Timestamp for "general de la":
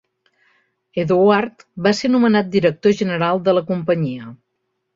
3.03-3.67